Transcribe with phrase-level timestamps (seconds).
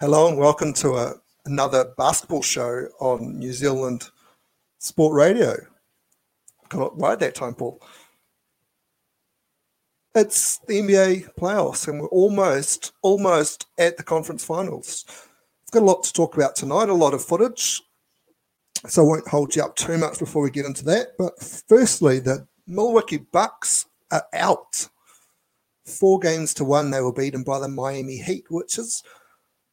[0.00, 4.08] Hello and welcome to a, another basketball show on New Zealand
[4.78, 5.56] Sport Radio.
[6.68, 7.82] Got it right that time, Paul.
[10.14, 15.04] It's the NBA playoffs, and we're almost, almost at the conference finals.
[15.08, 17.82] We've got a lot to talk about tonight, a lot of footage,
[18.86, 21.16] so I won't hold you up too much before we get into that.
[21.18, 21.32] But
[21.68, 24.90] firstly, the Milwaukee Bucks are out.
[25.84, 29.02] Four games to one, they were beaten by the Miami Heat, which is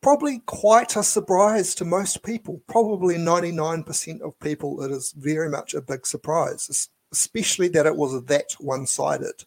[0.06, 2.62] probably quite a surprise to most people.
[2.68, 8.24] Probably 99% of people, it is very much a big surprise, especially that it was
[8.26, 9.46] that one sided.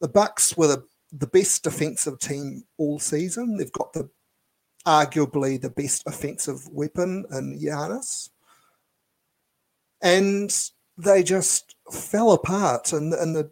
[0.00, 3.56] The Bucks were the, the best defensive team all season.
[3.56, 4.08] They've got the
[4.86, 8.30] arguably the best offensive weapon in Giannis.
[10.00, 10.56] And
[10.96, 13.50] they just fell apart in, in the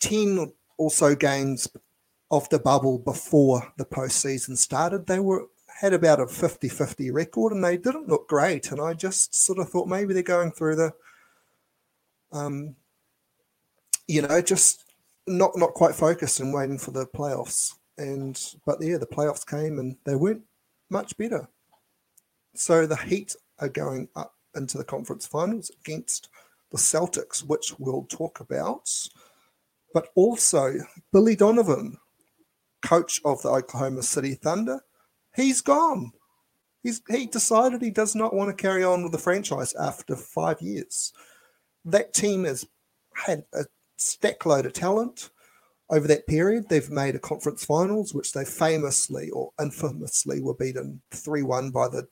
[0.00, 1.68] 10 or so games
[2.30, 5.06] of the bubble before the postseason started.
[5.06, 5.46] They were
[5.80, 8.72] had about a 50-50 record and they didn't look great.
[8.72, 10.92] And I just sort of thought maybe they're going through the
[12.32, 12.74] um
[14.08, 14.84] you know, just
[15.26, 17.74] not not quite focused and waiting for the playoffs.
[17.98, 20.42] And but yeah, the playoffs came and they weren't
[20.90, 21.48] much better.
[22.54, 26.28] So the Heat are going up into the conference finals against
[26.70, 28.90] the Celtics, which we'll talk about.
[29.92, 30.74] But also
[31.12, 31.98] Billy Donovan,
[32.86, 34.80] coach of the Oklahoma City Thunder,
[35.34, 36.12] he's gone.
[36.82, 40.60] He's, he decided he does not want to carry on with the franchise after five
[40.62, 41.12] years.
[41.84, 42.64] That team has
[43.14, 43.64] had a
[43.96, 45.30] stack load of talent
[45.90, 46.68] over that period.
[46.68, 51.88] They've made a conference finals, which they famously or infamously were beaten 3 1 by
[51.88, 52.06] the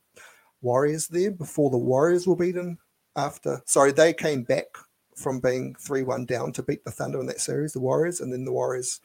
[0.60, 2.78] Warriors there before the Warriors were beaten
[3.14, 3.62] after.
[3.64, 4.66] Sorry, they came back
[5.14, 8.32] from being 3 1 down to beat the Thunder in that series, the Warriors, and
[8.32, 9.00] then the Warriors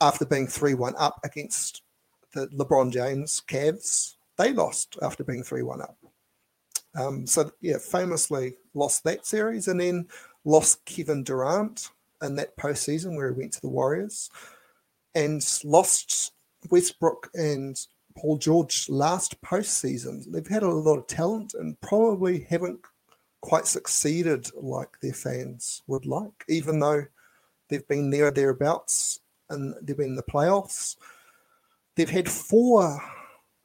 [0.00, 1.82] after being 3 1 up against
[2.34, 5.96] the LeBron James Cavs, they lost after being 3 1 up.
[6.94, 10.08] Um, so, yeah, famously lost that series and then
[10.44, 11.90] lost Kevin Durant
[12.22, 14.30] in that postseason where he went to the Warriors
[15.14, 16.32] and lost
[16.70, 17.78] Westbrook and
[18.16, 20.24] Paul George last postseason.
[20.30, 22.80] They've had a lot of talent and probably haven't
[23.42, 27.04] quite succeeded like their fans would like, even though
[27.68, 29.20] they've been there thereabouts
[29.50, 30.96] and they've been in the playoffs.
[31.94, 33.00] They've had four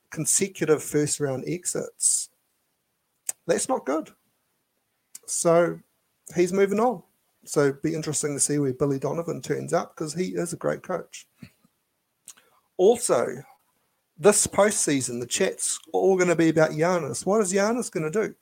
[0.10, 2.30] consecutive first round exits.
[3.48, 4.10] That's not good.
[5.26, 5.80] So
[6.36, 7.04] he's moving on.
[7.44, 10.84] So be interesting to see where Billy Donovan turns up because he is a great
[10.84, 11.28] coach.
[12.78, 13.28] Also,
[14.18, 17.26] this postseason, the chat's all going to be about Giannis.
[17.26, 18.36] What is Giannis going to do?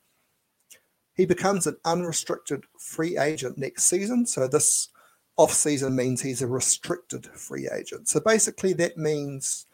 [1.13, 4.25] He becomes an unrestricted free agent next season.
[4.25, 4.90] So this
[5.39, 8.09] off season means he's a restricted free agent.
[8.09, 9.68] So basically, that means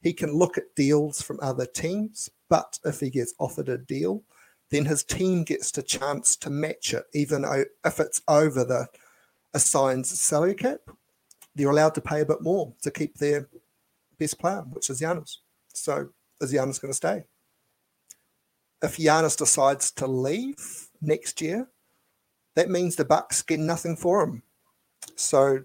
[0.00, 4.22] he can look at deals from other teams, but if he gets offered a deal,
[4.70, 7.44] then his team gets the chance to match it, even
[7.84, 8.88] if it's over the
[9.52, 10.80] assigned salary cap.
[11.54, 13.46] They're allowed to pay a bit more to keep their
[14.18, 15.36] best player, which is Giannis.
[15.74, 16.08] So
[16.40, 17.24] is Giannis going to stay?
[18.82, 21.68] If Giannis decides to leave next year,
[22.54, 24.42] that means the Bucks get nothing for him.
[25.20, 25.62] So,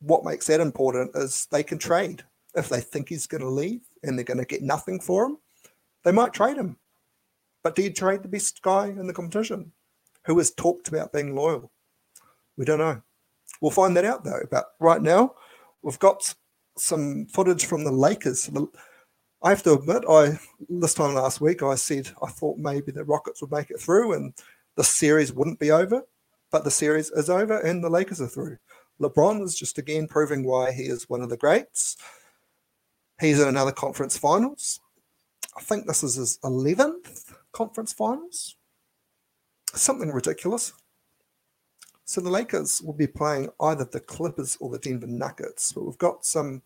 [0.00, 2.24] what makes that important is they can trade.
[2.54, 5.38] If they think he's going to leave and they're going to get nothing for him,
[6.04, 6.76] they might trade him.
[7.62, 9.72] But do you trade the best guy in the competition
[10.26, 11.70] who has talked about being loyal?
[12.56, 13.00] We don't know.
[13.60, 14.42] We'll find that out though.
[14.50, 15.34] But right now,
[15.82, 16.34] we've got
[16.76, 18.50] some footage from the Lakers.
[19.42, 23.04] I have to admit, I this time last week I said I thought maybe the
[23.04, 24.34] Rockets would make it through and
[24.76, 26.02] the series wouldn't be over,
[26.50, 28.58] but the series is over and the Lakers are through.
[29.02, 31.96] LeBron is just again proving why he is one of the greats.
[33.20, 34.80] He's in another conference finals.
[35.56, 38.56] I think this is his 11th conference finals.
[39.74, 40.72] Something ridiculous.
[42.04, 45.72] So the Lakers will be playing either the Clippers or the Denver Nuggets.
[45.72, 46.62] But we've got some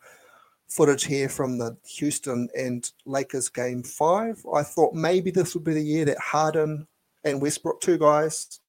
[0.68, 4.44] footage here from the Houston and Lakers game five.
[4.52, 6.86] I thought maybe this would be the year that Harden
[7.24, 8.60] and Westbrook, two guys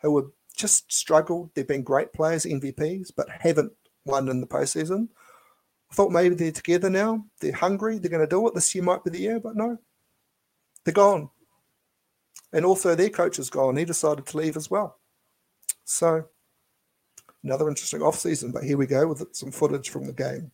[0.00, 0.30] who have
[0.60, 1.50] just struggled.
[1.54, 3.72] They've been great players, MVPs, but haven't
[4.04, 5.08] won in the postseason.
[5.90, 7.24] I thought maybe they're together now.
[7.40, 7.98] They're hungry.
[7.98, 8.54] They're going to do it.
[8.54, 9.78] This year might be the year, but no,
[10.84, 11.30] they're gone.
[12.52, 13.76] And also, their coach is gone.
[13.76, 14.98] He decided to leave as well.
[15.84, 16.24] So,
[17.42, 18.52] another interesting off season.
[18.52, 20.50] But here we go with some footage from the game.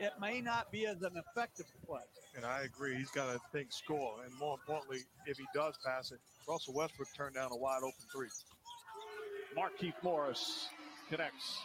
[0.00, 2.02] It may not be as an effective play.
[2.36, 2.96] And I agree.
[2.96, 4.14] He's got to think score.
[4.24, 7.92] And more importantly, if he does pass it, Russell Westbrook turned down a wide open
[8.12, 8.28] three.
[9.56, 10.68] Markieff Morris
[11.10, 11.58] connects.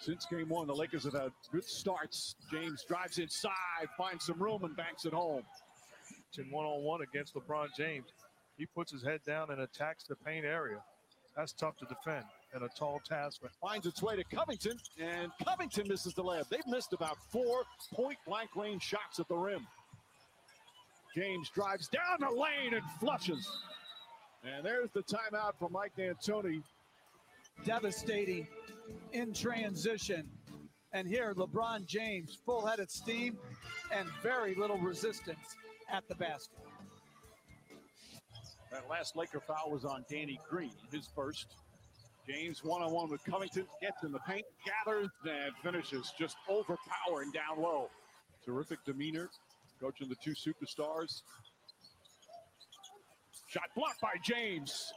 [0.00, 2.34] Since game one, the Lakers have had good starts.
[2.50, 3.52] James drives inside,
[3.96, 5.42] finds some room, and banks it home.
[6.28, 8.06] It's In one on one against LeBron James,
[8.56, 10.82] he puts his head down and attacks the paint area.
[11.36, 12.24] That's tough to defend
[12.54, 13.40] and a tall task.
[13.42, 16.48] But Finds its way to Covington, and Covington misses the layup.
[16.48, 19.66] They've missed about four point blank range shots at the rim.
[21.14, 23.48] James drives down the lane and flushes.
[24.44, 26.62] And there's the timeout from Mike D'Antoni.
[27.64, 28.46] Devastating
[29.12, 30.28] in transition.
[30.92, 33.38] And here, LeBron James, full headed steam
[33.92, 35.56] and very little resistance
[35.90, 36.58] at the basket.
[38.70, 41.46] That last Laker foul was on Danny Green, his first.
[42.26, 47.30] James one on one with Covington, gets in the paint, gathers, and finishes just overpowering
[47.32, 47.90] down low.
[48.44, 49.28] Terrific demeanor,
[49.80, 51.22] coaching the two superstars.
[53.48, 54.92] Shot blocked by James.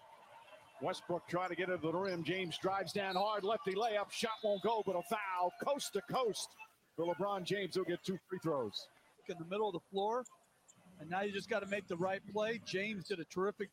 [0.81, 2.23] Westbrook trying to get into the rim.
[2.23, 4.11] James drives down hard, lefty layup.
[4.11, 6.47] Shot won't go, but a foul coast to coast
[6.95, 7.75] for LeBron James.
[7.75, 8.87] He'll get two free throws.
[9.27, 10.23] In the middle of the floor,
[11.01, 12.61] and now you just got to make the right play.
[12.65, 13.69] James did a terrific.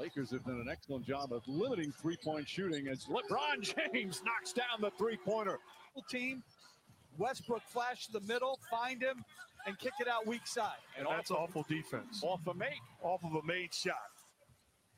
[0.00, 3.60] Lakers have done an excellent job of limiting three-point shooting as LeBron
[3.92, 5.58] James knocks down the three-pointer.
[6.08, 6.42] Team,
[7.18, 9.22] Westbrook flash to the middle, find him,
[9.66, 10.70] and kick it out weak side.
[10.96, 12.22] And, and that's awful defense.
[12.22, 12.80] Off a make.
[13.02, 13.96] Off of a made shot.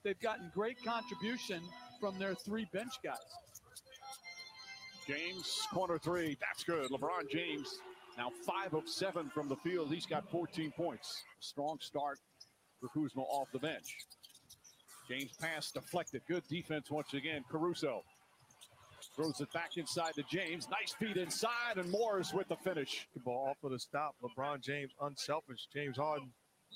[0.04, 1.60] They've gotten great contribution
[2.00, 3.16] from their three bench guys.
[5.08, 6.36] James, corner three.
[6.40, 6.90] That's good.
[6.90, 7.80] LeBron James
[8.16, 9.92] now five of seven from the field.
[9.92, 11.22] He's got 14 points.
[11.40, 12.18] Strong start
[12.80, 13.96] for Kuzma off the bench.
[15.08, 16.22] James pass deflected.
[16.28, 17.44] Good defense once again.
[17.50, 18.02] Caruso
[19.16, 20.68] throws it back inside to James.
[20.70, 23.08] Nice feed inside, and Morris with the finish.
[23.14, 24.14] The ball off of the stop.
[24.22, 25.66] LeBron James unselfish.
[25.72, 26.30] James Harden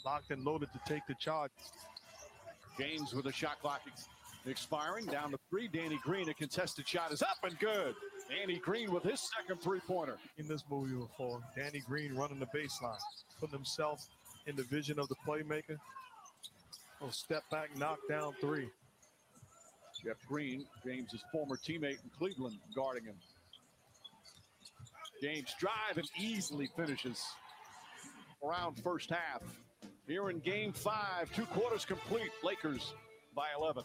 [0.04, 1.50] locked and loaded to take the charge.
[2.78, 3.82] James with a shot clock
[4.46, 5.68] expiring down to three.
[5.68, 7.94] Danny Green, a contested shot is up and good.
[8.28, 10.18] Danny Green with his second three pointer.
[10.38, 12.98] In this movie before, Danny Green running the baseline,
[13.40, 14.06] putting himself
[14.46, 15.78] in the vision of the playmaker.
[17.02, 18.68] Oh, step back, knock down three.
[20.02, 23.16] Jeff Green, James's former teammate in Cleveland, guarding him.
[25.22, 27.22] James drive and easily finishes
[28.42, 29.42] around first half.
[30.06, 32.30] Here in game five, two quarters complete.
[32.44, 32.94] Lakers
[33.34, 33.82] by 11.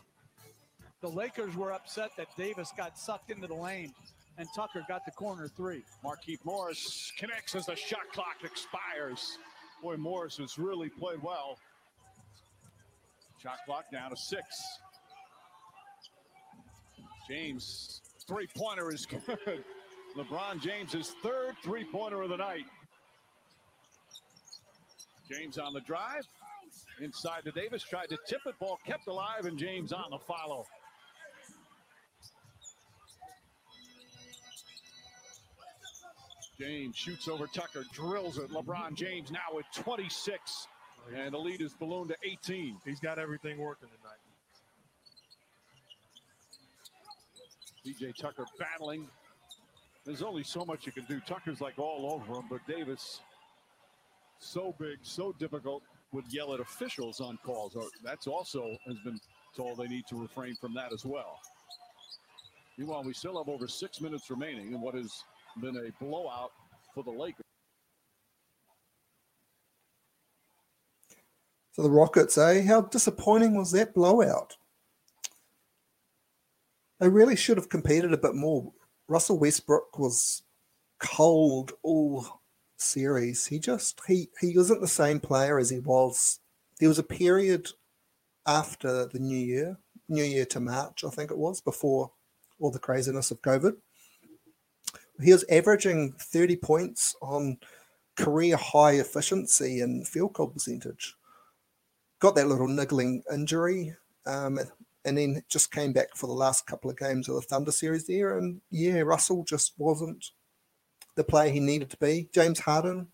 [1.02, 3.94] The Lakers were upset that Davis got sucked into the lane
[4.38, 5.84] and Tucker got the corner three.
[6.06, 9.38] Markieff Morris connects as the shot clock expires.
[9.82, 11.58] Boy, Morris has really played well.
[13.42, 14.46] Shot clock down to six.
[17.28, 19.24] James, three pointer is good.
[20.18, 22.66] LeBron James's third three pointer of the night.
[25.32, 26.28] James on the drive.
[27.02, 30.66] Inside to Davis, tried to tip it, ball kept alive, and James on the follow.
[36.60, 38.52] James shoots over Tucker, drills it.
[38.52, 40.68] LeBron James now with 26,
[41.16, 42.78] and the lead is ballooned to 18.
[42.86, 44.20] He's got everything working tonight.
[47.86, 49.08] PJ Tucker battling.
[50.06, 51.20] There's only so much you can do.
[51.22, 53.22] Tucker's like all over him, but Davis
[54.40, 57.78] so big, so difficult, would yell at officials on calls.
[58.04, 59.20] That's also has been
[59.56, 61.40] told they need to refrain from that as well.
[62.78, 65.24] Meanwhile, we still have over six minutes remaining in what has
[65.62, 66.52] been a blowout
[66.94, 67.46] for the Lakers.
[71.74, 72.64] So the Rockets, eh?
[72.64, 74.58] How disappointing was that blowout?
[77.00, 78.74] They really should have competed a bit more.
[79.08, 80.44] Russell Westbrook was
[81.00, 82.42] cold all
[82.78, 83.46] series.
[83.46, 86.40] He just he he wasn't the same player as he was.
[86.80, 87.70] There was a period
[88.46, 89.78] after the new year,
[90.10, 92.12] new year to March, I think it was, before
[92.60, 93.74] all the craziness of COVID.
[95.22, 97.58] He was averaging 30 points on
[98.16, 101.16] career high efficiency and field goal percentage
[102.22, 104.60] got that little niggling injury, um,
[105.04, 108.08] and then just came back for the last couple of games of the Thunder series
[108.08, 108.38] there.
[108.38, 110.28] And yeah, Russell just wasn't
[111.16, 112.30] the player he needed to be.
[112.32, 113.08] James Harden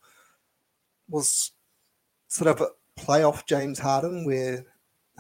[1.09, 1.51] was
[2.27, 4.65] sort of a playoff James Harden where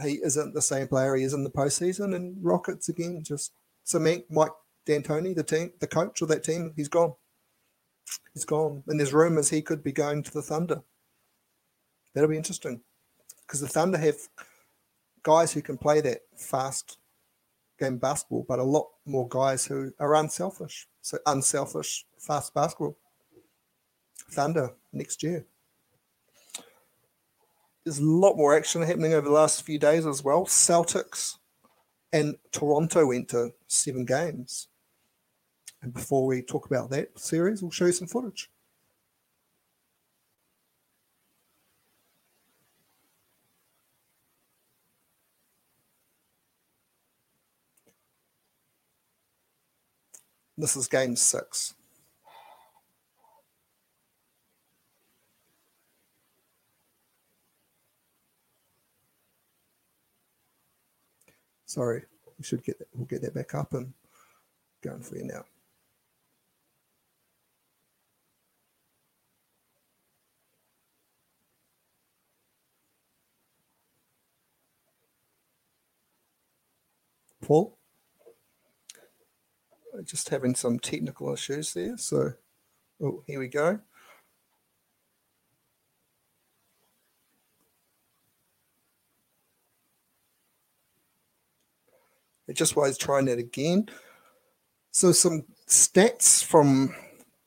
[0.03, 2.13] he isn't the same player he is in the postseason.
[2.13, 3.53] And Rockets again just
[3.85, 4.51] cement Mike
[4.85, 7.13] D'Antoni, the team, the coach of that team, he's gone.
[8.33, 10.81] He's gone, and there's rumors he could be going to the Thunder.
[12.13, 12.81] That'll be interesting
[13.47, 14.17] because the Thunder have
[15.23, 16.97] guys who can play that fast
[17.79, 20.87] game basketball, but a lot more guys who are unselfish.
[21.01, 22.97] So unselfish, fast basketball.
[24.31, 25.45] Thunder next year.
[27.85, 30.45] There's a lot more action happening over the last few days as well.
[30.45, 31.37] Celtics
[32.11, 34.67] and Toronto went to seven games.
[35.81, 38.49] And before we talk about that series, we'll show you some footage.
[50.57, 51.75] This is game six.
[61.65, 62.03] Sorry,
[62.39, 62.87] we should get that.
[62.95, 63.93] We'll get that back up and
[64.81, 65.43] going for you now.
[77.41, 77.76] Paul?
[80.05, 81.97] Just having some technical issues there.
[81.97, 82.33] So,
[83.01, 83.79] oh, here we go.
[92.47, 93.89] It just was trying that again.
[94.91, 96.95] So some stats from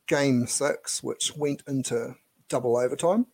[0.06, 2.14] game six, which went into
[2.48, 3.26] double overtime.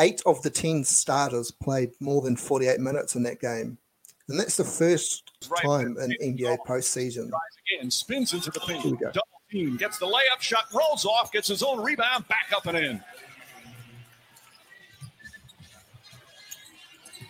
[0.00, 3.78] Eight of the 10 starters played more than 48 minutes in that game.
[4.28, 5.30] And that's the first
[5.62, 7.30] time in NBA postseason.
[7.76, 8.98] Again, spins into the paint.
[9.00, 12.76] Double team gets the layup shot, rolls off, gets his own rebound, back up and
[12.76, 13.04] in.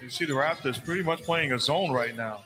[0.00, 2.44] You see the Raptors pretty much playing a zone right now.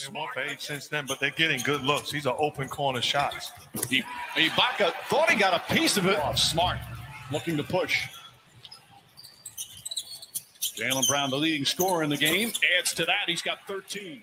[0.00, 2.10] They won't fade since then, but they're getting good looks.
[2.10, 3.52] These are open corner shots.
[3.76, 6.18] Ibaka thought he got a piece of it.
[6.36, 6.78] Smart,
[7.30, 8.08] looking to push.
[10.76, 13.26] Jaylen Brown, the leading scorer in the game, adds to that.
[13.26, 14.22] He's got 13.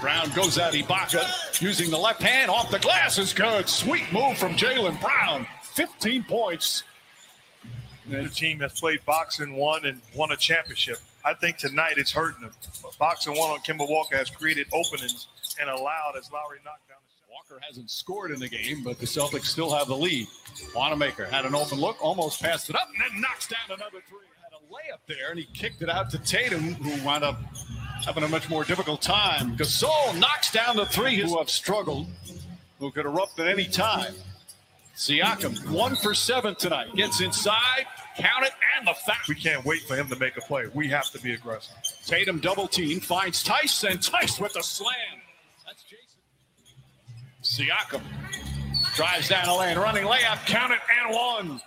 [0.00, 3.68] Brown goes at Ibaka using the left hand off the glass is good.
[3.68, 5.46] Sweet move from Jaylen Brown.
[5.62, 6.84] 15 points.
[8.08, 10.96] The team that's played boxing one and won a championship.
[11.24, 12.50] I think tonight it's hurting them.
[12.98, 15.28] Boxing one on Kemba Walker has created openings
[15.60, 16.89] and allowed as Lowry knocked
[17.50, 20.28] Walker hasn't scored in the game, but the Celtics still have the lead.
[20.74, 24.18] Wanamaker had an open look, almost passed it up, and then knocks down another three.
[24.42, 27.40] Had a layup there, and he kicked it out to Tatum, who wound up
[28.04, 29.56] having a much more difficult time.
[29.56, 32.06] Gasol knocks down the three who have struggled,
[32.78, 34.14] who could erupt at any time.
[34.94, 36.94] Siakam, one for seven tonight.
[36.94, 39.16] Gets inside, count it, and the foul.
[39.28, 40.66] We can't wait for him to make a play.
[40.72, 41.74] We have to be aggressive.
[42.06, 44.94] Tatum double team, finds Theis, and Theis with the slam.
[47.50, 48.00] Siakam
[48.94, 51.60] drives down the lane, running layup, count it, and one.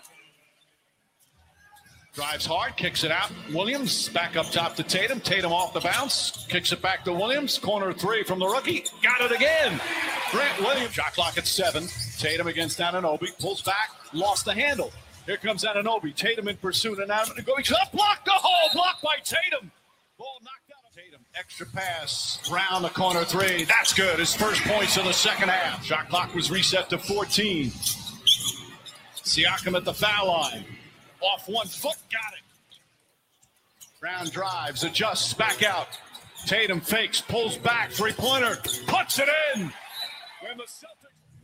[2.14, 3.32] Drives hard, kicks it out.
[3.52, 5.20] Williams back up top to Tatum.
[5.20, 7.58] Tatum off the bounce, kicks it back to Williams.
[7.58, 8.86] Corner three from the rookie.
[9.02, 9.82] Got it again.
[10.32, 10.94] Grant Williams.
[10.94, 11.88] Shot clock at seven.
[12.18, 13.38] Tatum against Anunoby.
[13.40, 14.92] Pulls back, lost the handle.
[15.26, 16.16] Here comes Anunoby.
[16.16, 17.00] Tatum in pursuit.
[17.00, 18.70] And Anunoby blocked the hole.
[18.74, 19.72] Blocked by Tatum.
[20.18, 20.63] Ball knocked
[21.36, 23.64] Extra pass, round the corner three.
[23.64, 24.20] That's good.
[24.20, 25.84] His first points of the second half.
[25.84, 27.72] Shot clock was reset to 14.
[29.16, 30.64] Siakam at the foul line.
[31.22, 32.78] Off one foot, got it.
[34.00, 35.88] Brown drives, adjusts, back out.
[36.46, 39.72] Tatum fakes, pulls back, three pointer, puts it in.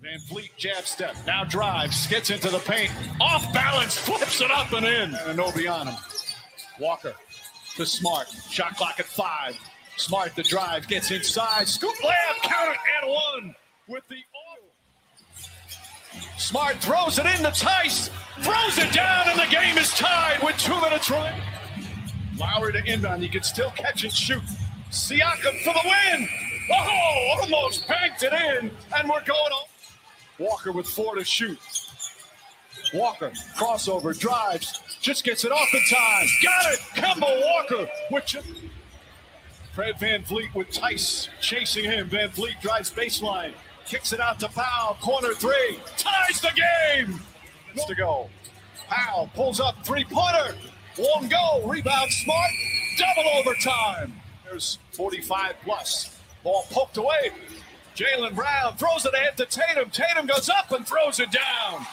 [0.04, 4.86] VanVleet jab step, now drives, gets into the paint, off balance, flips it up and
[4.86, 5.16] in.
[5.16, 5.96] And Anobi on him.
[6.80, 7.16] Walker
[7.76, 8.28] to Smart.
[8.50, 9.58] Shot clock at five.
[10.00, 11.68] Smart the drive gets inside.
[11.68, 13.56] Scoop layup, count it and one
[13.90, 14.16] with the.
[16.38, 20.58] Smart throws it in to Theis, throws it down, and the game is tied with
[20.58, 21.42] two minutes remaining.
[22.38, 23.22] Lowry to inbound.
[23.22, 24.42] You can still catch and shoot.
[24.90, 26.30] Siakam for the win.
[26.72, 29.68] Oh, almost banked it in, and we're going on.
[30.40, 31.60] Walker with four to shoot.
[32.94, 36.28] Walker crossover drives, just gets it off in time.
[36.42, 36.80] Got it.
[36.96, 38.69] Kemba Walker with.
[39.80, 42.10] Fred VanVleet with Theis chasing him.
[42.10, 43.54] VanVleet drives baseline,
[43.86, 44.96] kicks it out to Powell.
[44.96, 47.22] Corner three, ties the game.
[47.68, 48.30] Wants to go.
[48.90, 50.54] Powell pulls up three pointer.
[50.98, 51.66] Won't go.
[51.66, 52.52] Rebound smart.
[52.98, 54.22] Double overtime.
[54.44, 56.20] There's 45 plus.
[56.44, 57.32] Ball poked away.
[57.96, 59.92] Jaylen Brown throws it ahead to Tatum.
[59.92, 61.88] Tatum goes up and throws it down.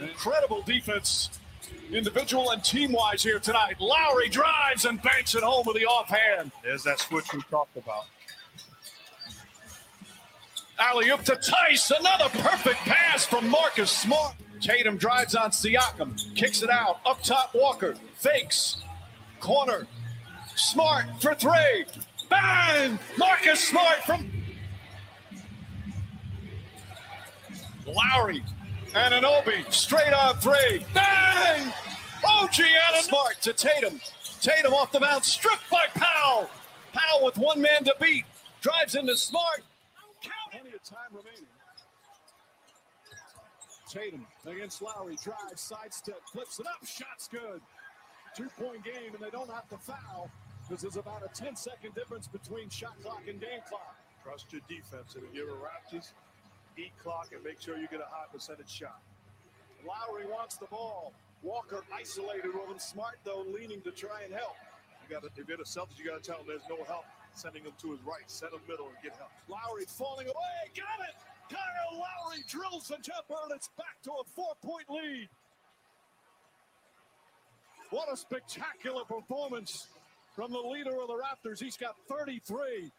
[0.00, 1.40] Incredible defense,
[1.92, 3.80] individual and team wise here tonight.
[3.80, 6.52] Lowry drives and banks it home with the offhand.
[6.62, 8.06] There's that switch we talked about.
[10.78, 11.90] Alley up to Theis.
[11.98, 14.34] Another perfect pass from Marcus Smart.
[14.60, 17.00] Tatum drives on Siakam, kicks it out.
[17.06, 18.82] Up top, Walker fakes.
[19.40, 19.86] Corner.
[20.56, 21.84] Smart for three.
[22.28, 22.98] Bang!
[23.16, 24.30] Marcus Smart from
[27.86, 28.42] Lowry
[28.94, 30.84] and Anobi straight on three.
[30.94, 31.72] Bang!
[32.24, 34.00] OG and Smart to Tatum.
[34.40, 36.48] Tatum off the mount, stripped by Powell.
[36.92, 38.24] Powell with one man to beat.
[38.60, 39.62] Drives into Smart.
[40.50, 41.46] Plenty of time remaining.
[43.88, 47.60] Tatum against Lowry, drives, sidestep, flips it up, shot's good.
[48.36, 50.30] Two point game, and they don't have to foul.
[50.68, 53.96] because is about a 10 second difference between shot clock and game clock.
[54.22, 55.16] Trust your defense.
[55.16, 56.12] It'll give a Raptors
[56.78, 59.00] eat clock and make sure you get a high percentage shot.
[59.86, 61.12] Lowry wants the ball.
[61.42, 62.78] Walker isolated with him.
[62.78, 64.56] Smart, though, leaning to try and help.
[65.02, 67.04] You got to, if you're the Celtics, you got to tell him there's no help.
[67.34, 69.30] Sending him to his right, set him middle, and get help.
[69.48, 70.58] Lowry falling away.
[70.74, 71.14] Got it.
[71.48, 75.28] Kyle Lowry drills the jumper, and it's back to a four point lead.
[77.90, 79.86] What a spectacular performance
[80.34, 81.58] from the leader of the Raptors.
[81.58, 82.90] He's got 33.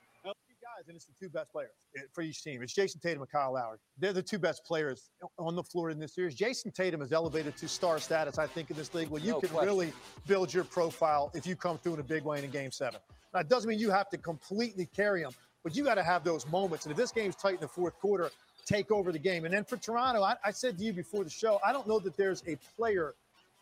[0.79, 2.61] Guys, and it's the two best players eh, for each team.
[2.61, 3.77] It's Jayson Tatum and Kyle Lowry.
[3.97, 6.35] They're the two best players on the floor in this series.
[6.35, 9.39] Jayson Tatum is elevated to star status, I think, in this league where you No
[9.41, 9.67] can question.
[9.67, 9.93] really
[10.25, 13.01] build your profile if you come through in a big way in game seven.
[13.33, 15.31] Now, it doesn't mean you have to completely carry them,
[15.63, 16.85] but you got to have those moments.
[16.85, 18.29] And if this game's tight in the fourth quarter,
[18.65, 19.43] take over the game.
[19.43, 21.99] And then for Toronto, I, I said to you before the show, I don't know
[21.99, 23.15] that there's a player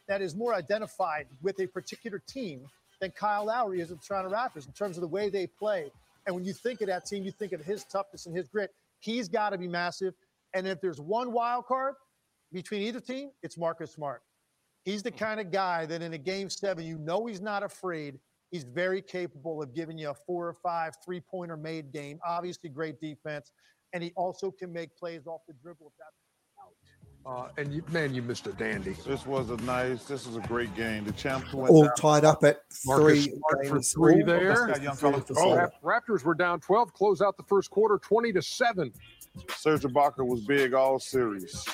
[0.08, 2.62] that is more identified with a particular team
[3.00, 5.92] than Kyle Lowry is with the Toronto Raptors in terms of the way they play.
[6.28, 8.70] And when you think of that team, you think of his toughness and his grit.
[9.00, 10.14] He's got to be massive.
[10.54, 11.96] And if there's one wild card
[12.52, 14.22] between either team, it's Marcus Smart.
[14.84, 18.20] He's the kind of guy that in a game seven, you know he's not afraid.
[18.52, 22.20] He's very capable of giving you a four or five three pointer made game.
[22.26, 23.52] Obviously, great defense.
[23.94, 26.17] And he also can make plays off the dribble if that's
[27.28, 28.96] Uh, and you, man, you missed a dandy.
[29.06, 30.06] This was a nice.
[30.06, 31.04] This was a great game.
[31.04, 31.96] The champs went All down.
[31.96, 33.94] tied up at Marcus three Smart for games.
[33.94, 34.68] three there.
[34.68, 35.70] That's young fella for Oh, seven.
[35.84, 38.94] Rap- Raptors were down 12, close out the first quarter 20 to 7.
[39.58, 41.68] Serge Ibaka was big all series.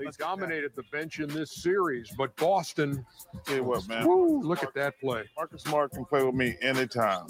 [0.00, 3.04] They dominated the bench in this series, but Boston,
[3.44, 4.06] Tell you what, man.
[4.06, 5.24] woo, look at that play.
[5.36, 7.26] Marcus Smart can play with me anytime.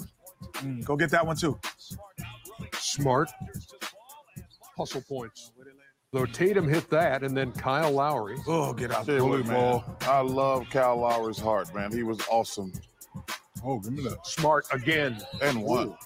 [0.85, 1.59] Go get that one too.
[2.79, 3.29] Smart
[4.77, 5.51] hustle points.
[6.13, 8.37] Though Tatum hit that, and then Kyle Lowry.
[8.47, 9.53] Oh, get out Tell the you blue man.
[9.53, 9.97] ball.
[10.01, 11.91] I love Kyle Lowry's heart, man.
[11.91, 12.71] He was awesome.
[13.65, 14.25] Oh, give me that.
[14.27, 15.17] Smart again.
[15.41, 15.97] And one.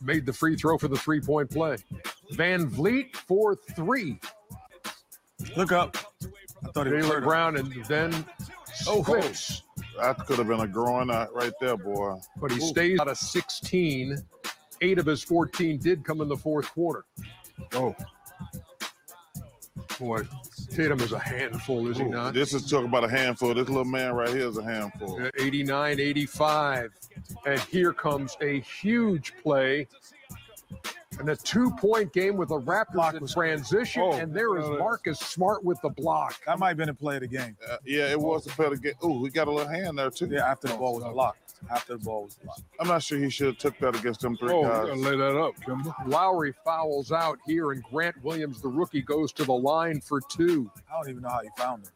[0.00, 1.78] Made the free throw for the three point play.
[2.34, 4.20] VanVleet for three.
[5.56, 5.96] Look up.
[6.64, 8.24] I thought it was Jaylen Brown, and then
[8.86, 9.62] Oh, Spitz.
[10.00, 12.20] That could have been a groin right there, boy.
[12.40, 14.16] but he stays out of 16.
[14.80, 17.04] Eight of his 14 did come in the fourth quarter.
[17.72, 17.96] Oh,
[19.98, 20.22] Boy,
[20.70, 22.34] Tatum is a handful, is he Ooh, not?
[22.34, 23.52] This is talking about a handful.
[23.52, 25.20] This little man right here is a handful.
[25.20, 26.90] Uh, 89 85.
[27.46, 29.88] And here comes a huge play.
[31.18, 34.02] And a two point game with the Raptors in transition.
[34.04, 36.36] Oh, and there is Marcus Smart with the block.
[36.46, 37.56] that might have been a play of the game.
[37.68, 38.92] Uh, yeah, it was a better game.
[39.04, 40.28] Ooh, he got a little hand there too.
[40.30, 41.47] Yeah, after the ball was blocked.
[41.70, 42.62] After the ball was blocked.
[42.80, 44.86] I'm not sure he should have took that against them three Oh, guys.
[44.88, 45.94] gotta lay that up, Kemba.
[46.08, 50.70] Lowry fouls out here, and Grant Williams, the rookie, goes to the line for two.
[50.90, 51.90] I don't even know how he found it.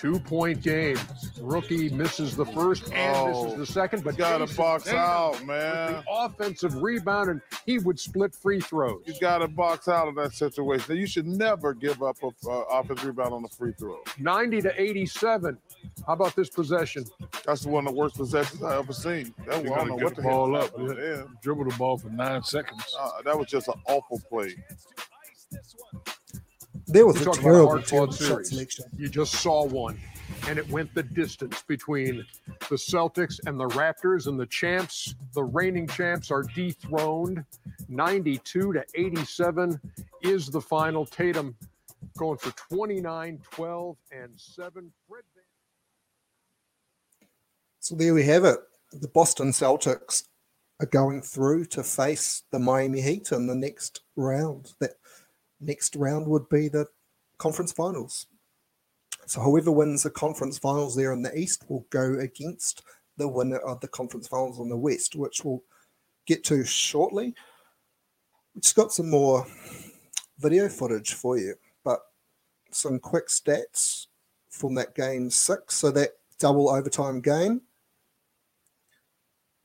[0.00, 0.96] Two point game.
[1.42, 5.32] Rookie misses the first and Oh, misses the second, but gotta Jason box Tatum out,
[5.32, 5.92] with man.
[5.92, 9.02] The offensive rebound, and he would split free throws.
[9.04, 10.96] You got to box out of that situation.
[10.96, 13.98] You should never give up a uh, offensive rebound on a free throw.
[14.18, 15.58] 90 to 87.
[16.06, 17.04] How about this possession?
[17.44, 19.34] That's one of the worst possessions I ever seen.
[19.46, 20.62] That You was, I gotta don't know get what the the ball up.
[20.70, 21.22] happened yeah.
[21.42, 22.96] Dribble the ball for nine seconds.
[22.98, 24.54] Uh, that was just an awful play.
[26.90, 28.84] There was You a terrible, terrible shot selection.
[28.96, 29.98] You just saw one,
[30.48, 32.26] and it went the distance between
[32.68, 37.44] the Celtics and the Raptors, and the champs, the reigning champs, are dethroned.
[37.88, 39.80] 92 to 87
[40.22, 41.06] is the final.
[41.06, 41.54] Tatum
[42.18, 44.92] going for 29, 12, and 7.
[45.08, 45.44] Fred Van-
[47.78, 48.58] So there we have it.
[48.92, 50.24] The Boston Celtics
[50.80, 54.72] are going through to face the Miami Heat in the next round.
[54.80, 54.94] That
[55.60, 56.86] next round would be the
[57.38, 58.26] conference finals.
[59.26, 62.82] So whoever wins the conference finals there in the East will go against
[63.16, 65.62] the winner of the conference finals in the West, which we'll
[66.26, 67.34] get to shortly.
[68.54, 69.46] We just got some more
[70.38, 72.00] video footage for you, but
[72.70, 74.06] some quick stats
[74.48, 75.76] from that game six.
[75.76, 77.60] So that double overtime game.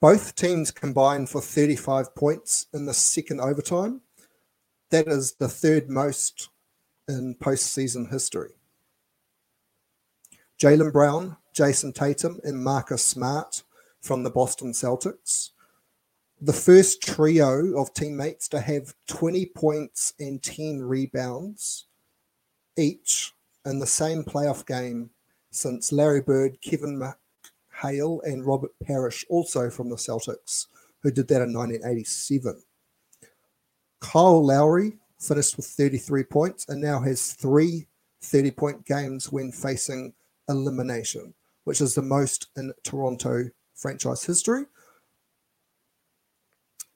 [0.02, 4.02] Both teams combined for 35 points in the second overtime.
[4.92, 6.50] That is the third most
[7.08, 8.54] in postseason history.
[10.60, 13.64] Jaylen Brown, Jayson Tatum, and Marcus Smart
[14.02, 15.52] from the Boston Celtics.
[16.40, 21.86] The first trio of teammates to have 20 points and 10 rebounds
[22.78, 23.34] each
[23.66, 25.10] in the same playoff game
[25.52, 30.68] since Larry Bird, Kevin McHale, and Robert Parish, also from the Celtics,
[31.02, 32.62] who did that in 1987.
[34.12, 37.88] Kyle Lowry finished with 33 points and now has three
[38.22, 40.14] 30 point games when facing
[40.48, 44.66] elimination, which is the most in Toronto franchise history.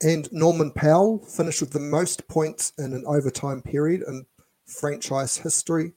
[0.02, 4.26] And Norman Powell finished with the most points in an overtime period in
[4.66, 5.94] franchise history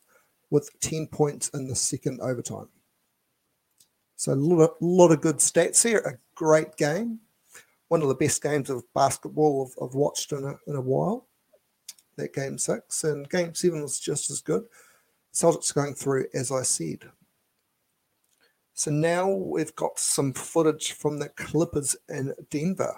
[0.50, 2.68] with 10 points in the second overtime.
[4.16, 5.98] So a lot of, lot of good stats here.
[5.98, 7.20] A great game.
[7.92, 11.26] One of the best games of basketball I've, I've watched in a, in a while.
[12.16, 13.04] That game six.
[13.04, 14.64] And game seven was just as good.
[15.34, 17.00] Celtics going through, as I said.
[18.72, 22.96] So now we've got some footage from the Clippers in Denver.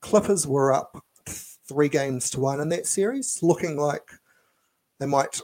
[0.00, 4.08] Clippers were up three games to one in that series, looking like
[5.00, 5.40] they might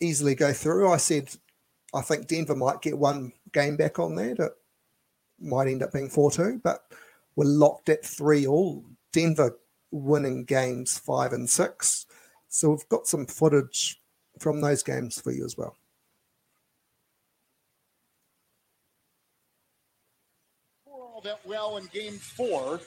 [0.00, 0.90] easily go through.
[0.90, 1.28] I said,
[1.92, 4.38] I think Denver might get one game back on that.
[4.38, 4.52] It
[5.38, 6.90] might end up being 4 2, but
[7.38, 8.84] we're locked at three all.
[9.12, 9.56] Denver
[9.92, 12.04] winning games five and six.
[12.48, 14.02] So we've got some footage
[14.40, 15.76] from those games for you as well.
[20.84, 22.80] all that well in game four.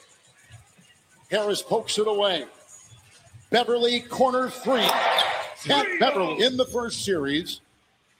[1.30, 2.44] Harris pokes it away.
[3.48, 4.86] Beverley, corner three.
[5.66, 7.62] Pat Beverley in the first series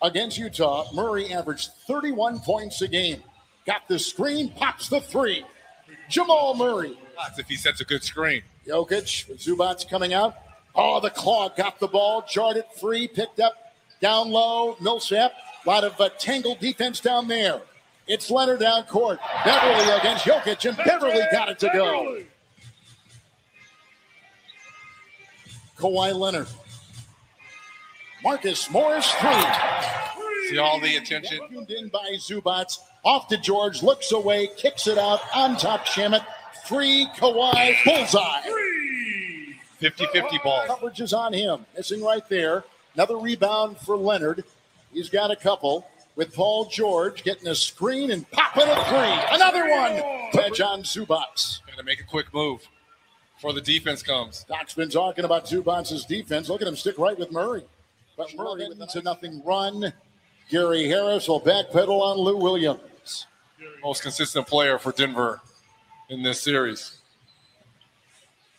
[0.01, 0.87] against Utah.
[0.95, 3.23] Murray averaged 31 points a game.
[3.67, 5.45] Got the screen, pops the three.
[6.13, 6.97] Jamal Murray.
[7.17, 8.43] That's if he sets a good screen.
[8.67, 10.37] Jokic, Zubac coming out.
[10.75, 14.77] Oh, the claw got the ball, jarred it free, picked up down low.
[14.81, 15.33] Millsap,
[15.65, 17.63] a lot of uh, tangled defense down there.
[18.07, 19.21] It's Leonard down court.
[19.45, 22.23] Beverley against Jokic, and Beverley got it to go.
[25.79, 26.49] Kawhi Leonard.
[28.23, 30.51] Marcus Morris, three.
[30.51, 31.39] See all the attention.
[31.39, 32.79] Vacuumed in by Zubac.
[33.05, 35.87] Off to George, looks away, kicks it out on top.
[35.87, 36.25] Shamet.
[36.65, 38.43] Three, Kawhi, bullseye.
[39.79, 40.65] 50 50 ball.
[40.67, 41.67] Coverage is on him.
[41.77, 42.65] Missing right there.
[42.95, 44.45] Another rebound for Leonard.
[44.93, 49.35] He's got a couple with Paul George getting a screen and popping a three.
[49.37, 51.61] Another one by John Zubac.
[51.67, 52.61] Going to make a quick move
[53.35, 54.45] before the defense comes.
[54.49, 56.49] Doc's been talking about Zubac's defense.
[56.49, 57.65] Look at him stick right with Murray.
[58.17, 59.93] But Murray with a nothing run.
[60.49, 62.81] Gary Harris will backpedal on Lou Williams.
[63.83, 65.41] Most consistent player for Denver
[66.09, 66.99] in this series.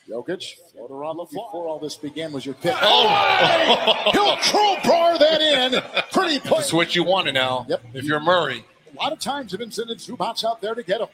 [0.09, 1.47] Jokic, floater on the floor.
[1.47, 2.75] Before all this began was your pick.
[2.81, 4.09] Oh!
[4.11, 5.81] He'll crowbar that in.
[6.11, 6.57] Pretty play.
[6.57, 7.65] That's what you wanted now.
[7.69, 7.83] Yep.
[7.93, 8.65] If you're Murray.
[8.93, 11.07] A lot of times have been sending Zubac out there to get him.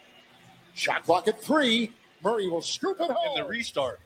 [0.74, 1.94] Shot clock at three.
[2.24, 3.38] Murray will scoop it home.
[3.38, 4.00] In the restart.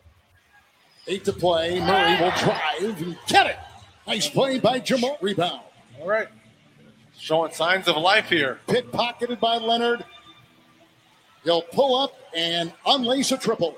[1.08, 1.80] Eight to play.
[1.80, 3.58] Murray will drive and get it.
[4.06, 5.18] Nice play by Jamal.
[5.22, 5.62] Rebound.
[6.00, 6.28] All right.
[7.24, 8.60] Showing signs of life here.
[8.68, 10.04] Pickpocketed by Leonard.
[11.46, 13.78] He'll pull up and unlace a triple.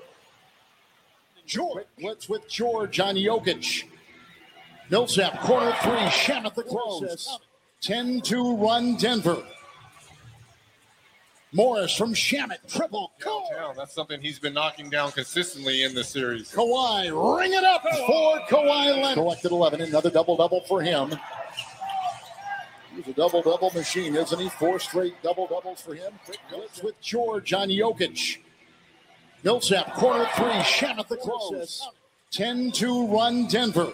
[1.45, 3.83] George blitz with George on Jokic.
[4.89, 5.91] Millsap corner three.
[5.91, 7.37] Shamet the close.
[7.81, 9.43] 10 2 run Denver.
[11.53, 13.13] Morris from Shamet, triple.
[13.23, 13.75] Downtown.
[13.77, 16.51] That's something he's been knocking down consistently in this series.
[16.51, 19.13] Kawhi, ring it up for Kawhi Leonard.
[19.13, 21.15] Collected 11, another double double for him.
[23.05, 24.49] He's a double double machine, isn't he?
[24.49, 26.13] Four straight double doubles for him.
[26.25, 28.37] Quick blitz with George on Jokic.
[29.43, 31.87] Millsap, corner three, Shamet the close.
[32.31, 33.93] 10 2 run Denver.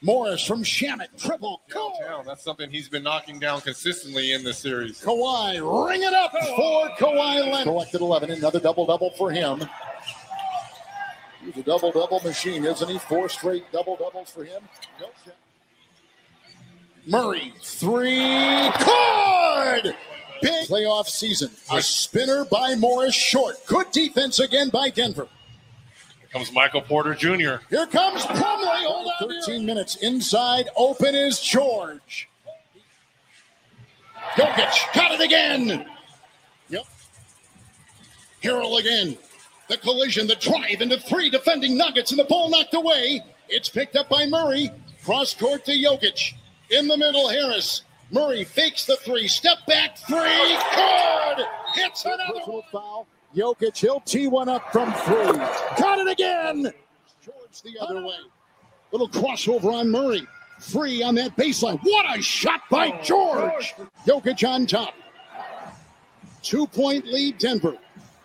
[0.00, 1.60] Morris from Shamet, triple.
[1.72, 2.24] Downtown.
[2.26, 5.00] That's something he's been knocking down consistently in this series.
[5.00, 7.64] Kawhi, ring it up for Kawhi Leonard.
[7.64, 9.62] Collected 11, another double double for him.
[11.44, 12.98] He's a double double machine, isn't he?
[12.98, 14.62] Four straight double doubles for him.
[17.06, 19.94] Murray, three, good!
[20.40, 21.50] Big playoff season.
[21.70, 23.56] A spinner by Morris, short.
[23.66, 25.28] Good defense again by Denver.
[26.18, 27.64] Here comes Michael Porter Jr.
[27.70, 28.84] Here comes Plumlee.
[28.84, 29.28] Hold on.
[29.46, 30.68] 13 minutes inside.
[30.76, 32.28] Open is George.
[34.34, 35.86] Jokic got it again.
[36.68, 36.84] Yep.
[38.42, 39.16] Harrell again.
[39.68, 43.22] The collision, the drive into three defending Nuggets, and the ball knocked away.
[43.48, 44.70] It's picked up by Murray.
[45.04, 46.34] Cross court to Jokic.
[46.70, 47.82] In the middle, Harris.
[48.10, 49.28] Murray fakes the three.
[49.28, 50.56] Step back three.
[50.76, 51.46] Good.
[51.74, 53.06] Hits another foul.
[53.34, 55.32] Jokic, he'll tee one up from three.
[55.76, 56.72] Got it again.
[57.24, 58.14] George the other way.
[58.92, 60.26] Little crossover on Murray.
[60.60, 61.80] Free on that baseline.
[61.82, 63.74] What a shot by oh, George.
[64.06, 64.94] Jokic on top.
[66.42, 67.76] Two point lead, Denver.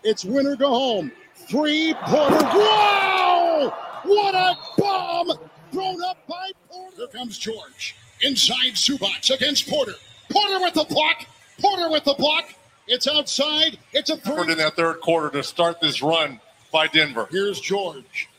[0.03, 1.11] It's winner go home.
[1.33, 2.35] Three Porter.
[2.35, 3.73] Wow!
[4.03, 5.31] What a bomb
[5.71, 6.95] thrown up by Porter.
[6.97, 7.95] Here comes George.
[8.21, 9.93] Inside Zubac against Porter.
[10.31, 11.25] Porter with the block.
[11.61, 12.53] Porter with the block.
[12.87, 13.77] It's outside.
[13.93, 14.51] It's a Effort three.
[14.53, 16.39] in that third quarter to start this run
[16.71, 17.27] by Denver.
[17.31, 18.29] Here's George.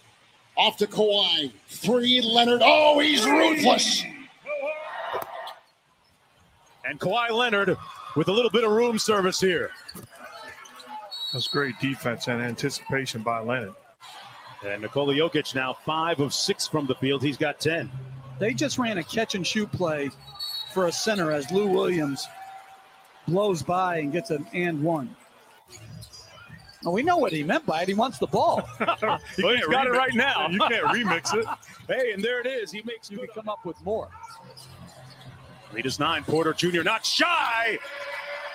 [0.57, 1.53] Off to Kawhi.
[1.69, 2.61] Three, Leonard.
[2.65, 4.05] Oh, he's ruthless.
[6.85, 7.77] And Kawhi Leonard
[8.17, 9.71] with a little bit of room service here.
[11.33, 13.75] That's great defense and anticipation by Leonard.
[14.67, 17.23] And Nikola Jokic now five of six from the field.
[17.23, 17.91] He's got 10.
[18.41, 20.11] They just ran a catch and shoot play
[20.73, 22.27] for a center as Lou Williams
[23.29, 25.15] blows by and gets an and one.
[26.83, 27.89] Well, we know what he meant by it.
[27.89, 28.67] He wants the ball.
[29.03, 30.49] Well, he's got it right now.
[30.49, 31.47] You can't remix it.
[31.89, 32.71] Hey, and there it is.
[32.71, 34.09] He makes you can come up with more.
[35.73, 36.23] Lead is nine.
[36.23, 36.83] Porter Jr.
[36.83, 37.81] not shy.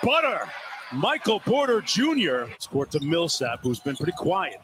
[0.02, 0.48] Butter.
[0.90, 2.44] Michael Porter Jr.
[2.58, 4.62] scored to Millsap, who's been pretty quiet.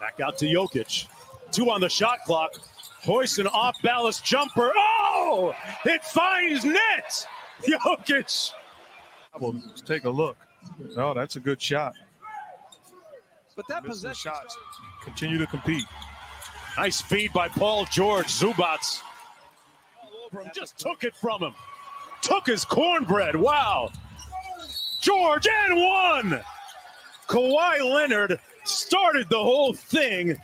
[0.00, 1.06] Back out to Jokic.
[1.52, 2.50] Two on the shot clock.
[3.02, 4.72] Hoist an off balance jumper.
[4.74, 5.54] Oh!
[5.84, 7.26] It finds net.
[7.62, 8.52] Jokic.
[9.38, 10.36] Well, let's take a look.
[10.96, 11.94] Oh, that's a good shot.
[13.56, 14.56] But that Miss the possession shots.
[15.02, 15.84] Continue to compete.
[16.76, 18.26] Nice feed by Paul George.
[18.26, 19.02] Zubac
[20.02, 20.50] all over him.
[20.54, 21.54] Just took it from him.
[22.22, 23.36] Took his cornbread.
[23.36, 23.90] Wow.
[25.00, 26.40] George and one.
[27.28, 30.38] Kawhi Leonard started the whole thing.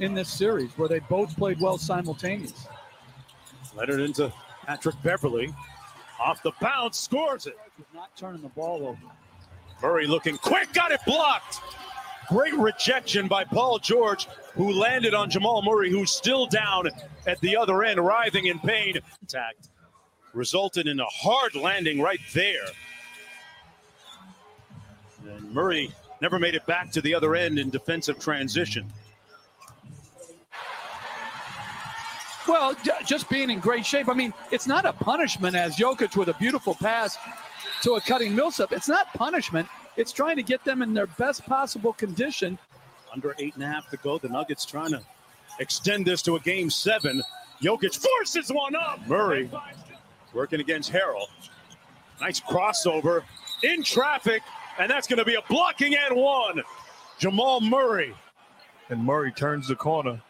[0.00, 2.70] In this series where they both played well simultaneously.
[3.76, 4.32] Leonard into
[4.66, 5.54] Patrick Beverley.
[6.20, 7.56] Off the bounce, scores it.
[7.92, 9.00] Not turning the ball over.
[9.82, 11.60] Murray looking quick, got it blocked.
[12.28, 16.88] Great rejection by Paul George, who landed on Jamal Murray, who's still down
[17.26, 18.98] at the other end, writhing in pain.
[19.20, 19.68] Contact
[20.32, 22.66] resulted in a hard landing right there.
[25.28, 28.90] And Murray never made it back to the other end in defensive transition.
[32.46, 34.08] Well, j- just being in great shape.
[34.08, 37.16] I mean, it's not a punishment as Jokic with a beautiful pass
[37.82, 38.72] to a cutting Millsap.
[38.72, 39.68] It's not punishment.
[39.96, 42.58] It's trying to get them in their best possible condition.
[43.12, 44.18] Under eight and a half to go.
[44.18, 45.00] The Nuggets trying to
[45.60, 47.22] extend this to a game seven.
[47.62, 49.06] Jokic forces one up.
[49.06, 49.48] Murray
[50.32, 51.26] working against Harrell.
[52.20, 53.22] Nice crossover
[53.62, 54.42] in traffic,
[54.78, 56.62] and that's going to be a blocking and one.
[57.18, 58.14] Jamal Murray.
[58.90, 60.20] And Murray turns the corner.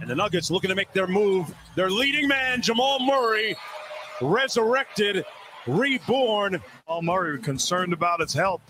[0.00, 1.52] And the Nuggets looking to make their move.
[1.74, 3.56] Their leading man, Jamal Murray,
[4.20, 5.24] resurrected,
[5.66, 6.60] reborn.
[6.86, 8.60] All Murray concerned about his health.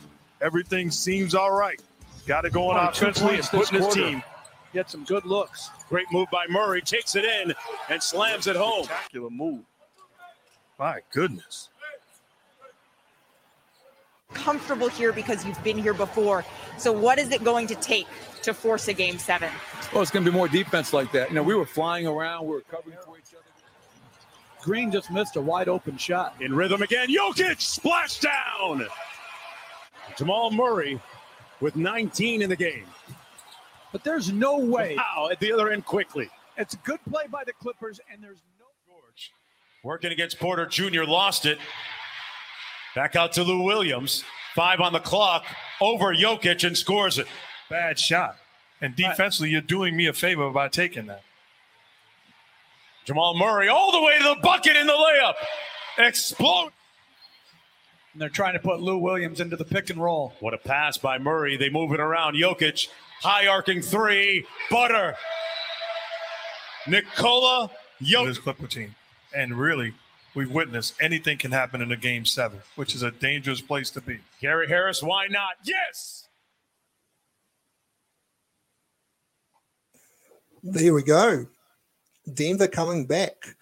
[0.41, 1.81] Everything seems all right.
[2.27, 4.01] Got it going Oh, two offensively and this putting his quarter.
[4.01, 4.23] team.
[4.75, 5.71] Get some good looks.
[5.89, 6.83] Great move by Murray.
[6.83, 7.55] Takes it in
[7.89, 8.85] and slams it home.
[8.85, 9.65] Spectacular move.
[10.79, 11.71] My goodness.
[14.49, 16.45] Comfortable here because you've been here before.
[16.77, 18.07] So, what is it going to take
[18.43, 19.51] to force a game seven?
[19.93, 21.29] Well, it's going to be more defense like that.
[21.29, 23.45] You know, we were flying around, we were covering for each other.
[24.63, 26.35] Green just missed a wide open shot.
[26.41, 27.09] In rhythm again.
[27.09, 28.87] Jokic splash down.
[30.17, 31.01] Jamal Murray
[31.61, 32.87] with 19 in the game.
[33.93, 34.97] But there's no way.
[34.97, 36.29] Wow, at the other end quickly.
[36.57, 39.33] It's a good play by the Clippers, and there's no George
[39.85, 41.05] working against Porter Jr.
[41.05, 41.59] lost it.
[42.99, 44.25] Back out to Lou Williams.
[44.57, 45.45] Five on the clock
[45.81, 47.29] over Jokic and scores it.
[47.71, 48.35] Bad shot.
[48.81, 51.23] And defensively, you're doing me a favor by taking that.
[53.05, 55.35] Jamal Murray all the way to the bucket in the layup.
[55.97, 56.73] Explode.
[58.15, 60.35] And they're trying to put Lou Williams into the pick and roll.
[60.41, 61.57] What a pass by Murray.
[61.57, 62.35] They move it around.
[62.35, 62.89] Jokic,
[63.23, 64.45] high arcing three.
[64.73, 65.15] Butter.
[66.89, 67.71] Nikola
[68.03, 68.27] Jokic.
[68.27, 68.97] This Clipper team.
[69.33, 69.95] And really,
[70.35, 74.01] we've witnessed anything can happen in a game seven, which is a dangerous place to
[74.01, 74.19] be.
[74.41, 75.57] Gary Harris, why not?
[75.65, 76.29] Yes.
[80.63, 81.47] There we go.
[82.33, 83.57] Denver coming back.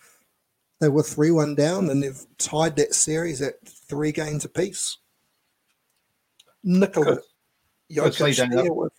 [0.80, 4.98] They were 3 1 down and they've tied that series at three games apiece.
[6.62, 7.20] Nikola
[7.94, 8.80] Good say, Jokic Daniel.
[8.80, 8.90] there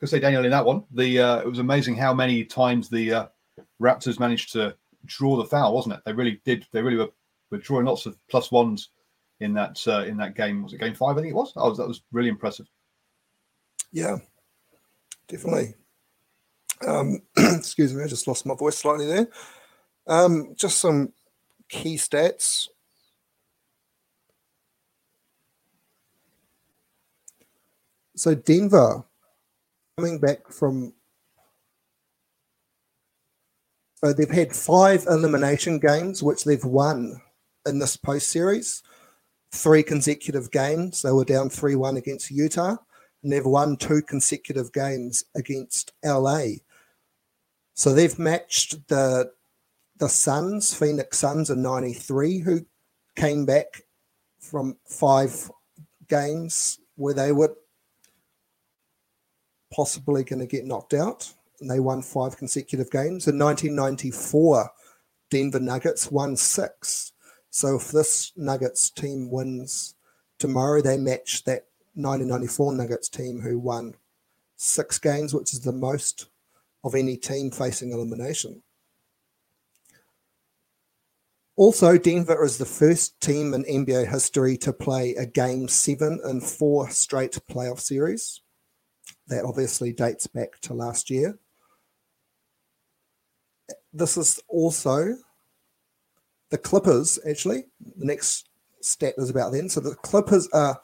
[0.00, 0.84] Could say Daniel in that one.
[0.90, 3.26] The uh, it was amazing how many times the uh,
[3.80, 4.74] Raptors managed to
[5.06, 6.00] draw the foul, wasn't it?
[6.04, 6.66] They really did.
[6.72, 7.10] They really were,
[7.50, 8.90] were drawing lots of plus ones
[9.40, 10.62] in that uh, in that game.
[10.62, 11.16] Was it game five?
[11.16, 11.52] I think it was.
[11.56, 12.66] Oh, that was really impressive.
[13.92, 14.16] Yeah,
[15.28, 15.74] definitely.
[16.86, 19.28] Um, excuse me, I just lost my voice slightly there.
[20.06, 21.12] Um, just some
[21.68, 22.68] key stats.
[28.14, 29.04] So Denver
[29.98, 30.94] coming back from
[34.06, 37.20] so they've had five elimination games which they've won
[37.66, 38.84] in this post series.
[39.50, 41.02] Three consecutive games.
[41.02, 42.76] They were down 3 1 against Utah,
[43.24, 46.60] and they've won two consecutive games against LA.
[47.74, 49.32] So they've matched the
[49.96, 52.64] the Suns, Phoenix Suns in 93, who
[53.16, 53.82] came back
[54.38, 55.50] from five
[56.08, 57.56] games where they were
[59.72, 61.32] possibly going to get knocked out.
[61.60, 63.26] And they won five consecutive games.
[63.26, 64.70] In 1994,
[65.30, 67.12] Denver Nuggets won six.
[67.50, 69.94] So if this Nuggets team wins
[70.38, 73.94] tomorrow, they match that 1994 Nuggets team who won
[74.56, 76.26] six games, which is the most
[76.84, 78.62] of any team facing elimination.
[81.56, 86.42] Also, Denver is the first team in NBA history to play a game seven in
[86.42, 88.42] four straight playoff series.
[89.28, 91.38] That obviously dates back to last year.
[93.92, 95.16] This is also
[96.50, 97.64] the Clippers, actually.
[97.96, 98.48] The next
[98.80, 99.68] stat is about them.
[99.68, 100.80] So the Clippers are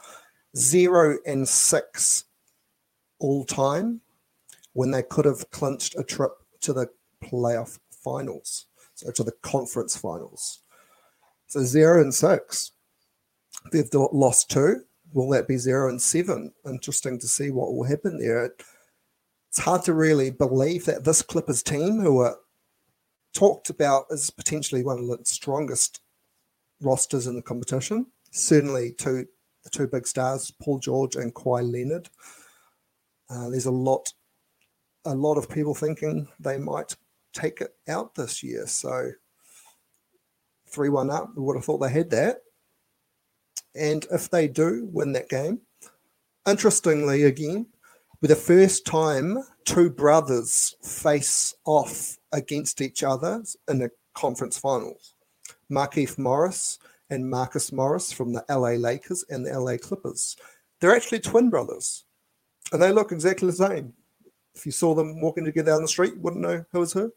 [0.56, 2.24] zero and six
[3.18, 4.00] all time
[4.72, 6.88] when they could have clinched a trip to the
[7.22, 10.62] playoff finals, so to the conference finals.
[11.46, 12.72] So zero and six.
[13.70, 14.82] They've lost two.
[15.12, 16.52] Will that be zero and seven?
[16.66, 18.52] Interesting to see what will happen there.
[19.48, 22.38] It's hard to really believe that this Clippers team, who are
[23.32, 26.00] talked about as potentially one of the strongest
[26.80, 29.26] rosters in the competition, certainly two
[29.64, 32.08] the two big stars, Paul George and Kawhi Leonard.
[33.30, 34.12] Uh, there's a lot
[35.04, 36.96] a lot of people thinking they might
[37.32, 38.66] take it out this year.
[38.66, 39.10] So
[40.68, 42.38] 3 1 up, we would have thought they had that.
[43.74, 45.60] And if they do win that game,
[46.46, 47.66] interestingly, again,
[48.20, 55.14] with the first time two brothers face off against each other in the conference finals.
[55.70, 56.78] Markieff Morris
[57.10, 60.36] and Marcus Morris from the LA Lakers and the LA Clippers.
[60.80, 62.04] They're actually twin brothers,
[62.72, 63.92] and they look exactly the same.
[64.54, 67.12] If you saw them walking together down the street, you wouldn't know who was who.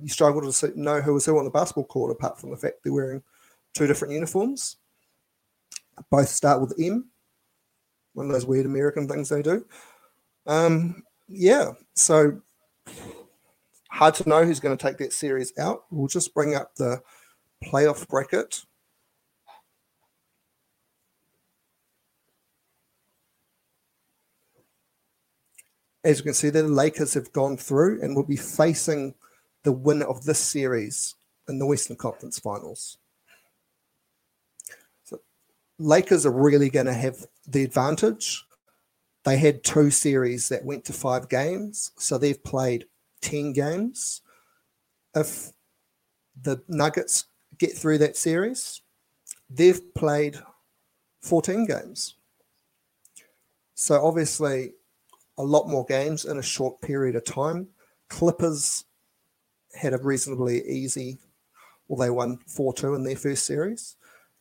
[0.00, 2.56] You struggle to see, know who was who on the basketball court, apart from the
[2.56, 3.22] fact they're wearing
[3.74, 4.76] two different uniforms.
[6.10, 7.06] Both start with M,
[8.12, 9.64] one of those weird American things they do.
[10.46, 12.40] Um, yeah, so
[13.90, 15.84] hard to know who's going to take that series out.
[15.90, 17.02] We'll just bring up the
[17.64, 18.60] playoff bracket.
[26.04, 29.14] As you can see, the Lakers have gone through and will be facing
[29.64, 31.16] the winner of this series
[31.48, 32.98] in the Western Conference Finals.
[35.02, 35.20] So
[35.80, 38.45] Lakers are really going to have the advantage.
[39.26, 42.86] They had two series that went to five games, so they've played
[43.22, 44.22] 10 games.
[45.16, 45.50] If
[46.40, 47.24] the Nuggets
[47.58, 48.82] get through that series,
[49.50, 50.36] they've played
[51.22, 52.14] 14 games.
[53.74, 54.74] So obviously,
[55.36, 57.66] a lot more games in a short period of time.
[58.08, 58.84] Clippers
[59.74, 61.18] had a reasonably easy,
[61.88, 63.96] well, they won 4 2 in their first series.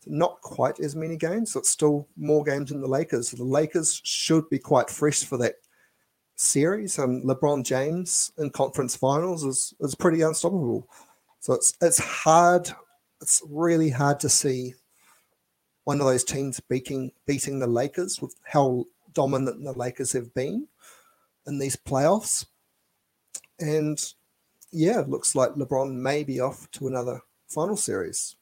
[0.06, 3.30] Not quite as many games, so it's still more games than the Lakers.
[3.30, 5.56] So the Lakers should be quite fresh for that
[6.36, 10.88] series, and LeBron James in conference finals is is pretty unstoppable.
[11.40, 12.70] So it's it's hard.
[13.22, 14.74] It's really hard to see
[15.86, 20.68] one of those teams beating beating the Lakers with how dominant the Lakers have been
[21.48, 22.46] in these playoffs.
[23.60, 24.04] And
[24.72, 28.36] yeah, looks like LeBron may be off to another final series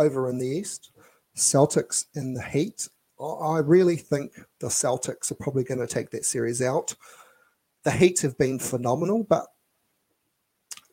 [0.00, 0.90] over in the East.
[1.36, 2.88] Celtics in the Heat.
[3.20, 6.94] I really think the Celtics are probably going to take that series out.
[7.84, 9.46] The Heat have been phenomenal, but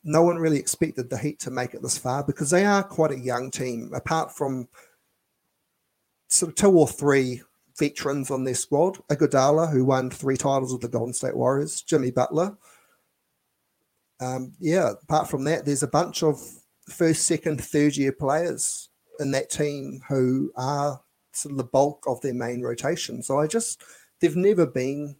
[0.04, 3.12] no one really expected the Heat to make it this far because they are quite
[3.12, 3.92] a young team.
[3.94, 4.68] Apart from
[6.28, 7.42] sort of two or three
[7.78, 12.10] veterans on their squad, Iguodala, who won three titles with the Golden State Warriors, Jimmy
[12.10, 12.56] Butler.
[14.20, 16.40] Um, yeah, apart from that, there's a bunch of
[16.88, 18.87] first, second, third year players
[19.18, 21.00] in that team who are
[21.32, 23.22] sort of the bulk of their main rotation.
[23.22, 23.82] So I just,
[24.20, 25.16] they've never been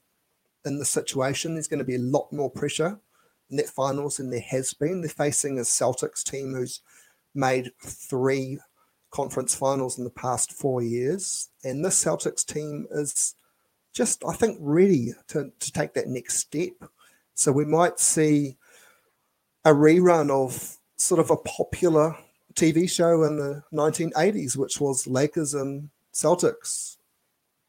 [0.65, 1.55] in the situation.
[1.55, 3.01] There's going to be a lot more pressure
[3.51, 5.01] in that finals than there has been.
[5.01, 6.81] They're facing a Celtics team who's
[7.35, 8.59] made three
[9.11, 11.51] conference finals in the past four years.
[11.65, 13.35] And this Celtics team is
[13.95, 16.73] just, I think, ready to, to take that next step.
[17.35, 18.57] So we might see
[19.65, 22.17] a rerun of sort of a popular
[22.59, 26.97] TV show in the 1980s, which was Lakers and Celtics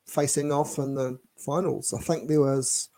[0.08, 1.94] facing off in the finals.
[1.94, 2.90] I think there was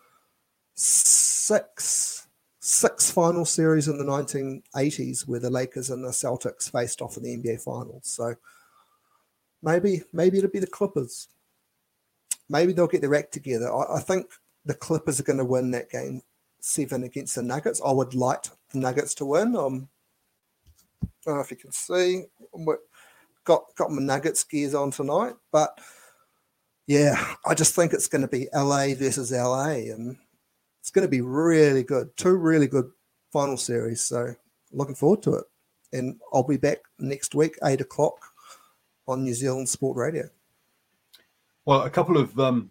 [0.74, 2.26] six
[2.64, 7.24] six final series in the 1980s where the Lakers and the Celtics faced off in
[7.24, 8.06] the NBA finals.
[8.06, 8.36] So
[9.62, 11.28] maybe maybe it'll be the Clippers.
[12.48, 13.70] Maybe they'll get their act together.
[13.70, 14.30] I, I think
[14.64, 16.22] the Clippers are going to win that game
[16.60, 17.82] seven against the Nuggets.
[17.84, 19.56] I would like the Nuggets to win.
[19.56, 19.88] Um,
[21.26, 22.24] I don't know if you can see.
[23.44, 25.76] Got got my Nuggets gears on tonight, but
[26.86, 30.16] yeah, I just think it's going to be LA versus LA, and
[30.80, 32.16] it's going to be really good.
[32.16, 32.90] Two really good
[33.32, 34.00] final series.
[34.00, 34.34] So
[34.72, 35.44] looking forward to it.
[35.92, 38.18] And I'll be back next week, eight o'clock
[39.06, 40.28] on New Zealand Sport Radio.
[41.64, 42.70] Well, a couple of um,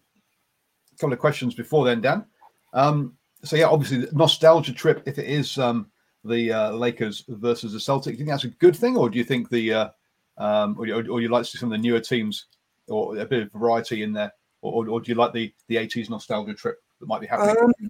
[0.92, 2.26] a couple of questions before then, Dan.
[2.74, 5.04] Um, so yeah, obviously nostalgia trip.
[5.06, 5.91] If it is um,
[6.24, 9.18] the uh, Lakers versus the Celtics, do you think that's a good thing, or do
[9.18, 9.90] you think the uh,
[10.38, 12.46] um, or, or, you like to see some of the newer teams
[12.88, 16.10] or a bit of variety in there, or, or do you like the the '80s
[16.10, 17.58] nostalgia trip that might be happening?
[17.62, 17.90] Um,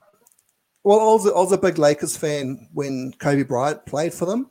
[0.83, 4.49] well, I was, I was a big Lakers fan when Kobe Bryant played for them.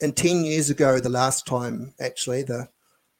[0.00, 2.68] And 10 years ago, the last time actually, the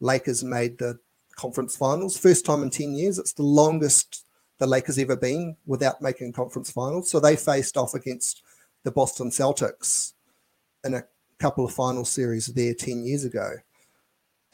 [0.01, 1.01] Lakers made the
[1.35, 2.17] conference finals.
[2.17, 3.19] First time in 10 years.
[3.19, 4.25] It's the longest
[4.59, 7.11] the Lakers ever been without making conference finals.
[7.11, 8.43] So they faced off against
[8.85, 10.13] the Boston Celtics
[10.85, 11.05] in a
[11.39, 13.51] couple of final series there 10 years ago.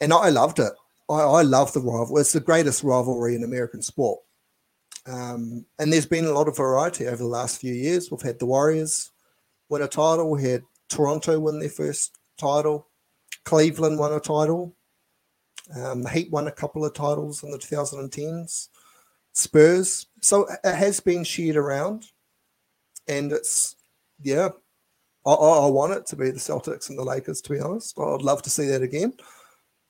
[0.01, 0.73] And I loved it.
[1.09, 2.21] I, I love the rivalry.
[2.21, 4.19] It's the greatest rivalry in American sport.
[5.07, 8.09] Um, and there's been a lot of variety over the last few years.
[8.09, 9.11] We've had the Warriors
[9.69, 10.29] win a title.
[10.29, 12.87] We had Toronto win their first title.
[13.43, 14.75] Cleveland won a title.
[15.75, 18.69] Um, the Heat won a couple of titles in the 2010s.
[19.33, 20.07] Spurs.
[20.21, 22.05] So it has been shared around.
[23.07, 23.75] And it's,
[24.21, 24.49] yeah,
[25.25, 27.99] I, I, want it to be the Celtics and the Lakers, to be honest.
[27.99, 29.13] I'd love to see that again.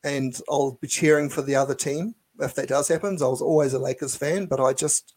[0.04, 3.18] And I'll be cheering for the other team if that does happen.
[3.22, 5.14] I was always a Lakers fan, but I just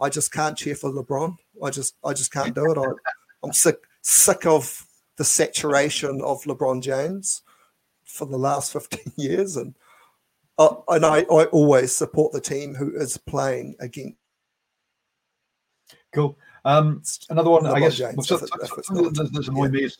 [0.00, 1.36] I just can't cheer for LeBron.
[1.62, 2.78] I just I just can't do it.
[2.78, 2.88] I,
[3.42, 4.86] I'm sick sick of
[5.16, 7.42] the saturation of LeBron James
[8.04, 9.74] for the last 15 years, and
[10.58, 14.16] uh, and I, I always support the team who is playing again.
[16.14, 16.38] Cool.
[16.64, 17.96] Um, another one, I guess.
[17.96, 19.98] James, so, that's annoying me is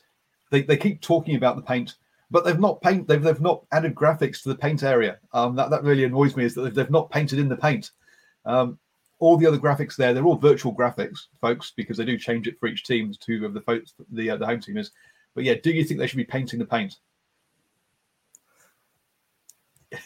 [0.50, 1.96] they, they keep talking about the paint
[2.34, 5.18] but they've not paint they've, they've not added graphics to the paint area.
[5.32, 7.92] Um, that that really annoys me is that they've, they've not painted in the paint.
[8.44, 8.78] Um,
[9.20, 12.58] all the other graphics there, they're all virtual graphics, folks, because they do change it
[12.58, 14.90] for each team to whoever the folks the uh, the home team is.
[15.36, 16.96] But yeah, do you think they should be painting the paint?
[19.92, 19.98] oh,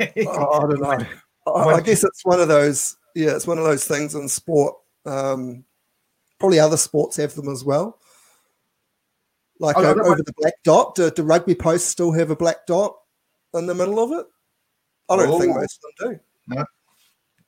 [0.00, 1.06] I don't know.
[1.46, 2.96] I, I, guess it's one of those.
[3.14, 4.74] Yeah, it's one of those things in sport.
[5.06, 5.64] Um,
[6.38, 7.98] probably other sports have them as well.
[9.60, 10.94] Like oh, over the black dot.
[10.94, 12.96] Do, do, rugby posts still have a black dot
[13.54, 14.26] in the middle of it?
[15.08, 15.40] I don't oh.
[15.40, 16.56] think most of them do.
[16.56, 16.64] No.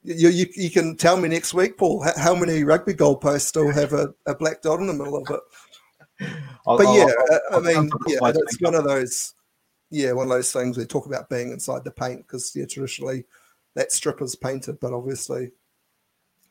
[0.03, 3.93] You, you, you, can tell me next week, Paul, how many rugby goalposts still have
[3.93, 5.41] a, a black dot in the middle of it.
[6.67, 9.35] I'll, but yeah, I'll, I'll, I mean, yeah, it's one of those,
[9.91, 13.25] yeah, one of those things we talk about being inside the paint because yeah, traditionally
[13.75, 15.51] that strip is painted, but obviously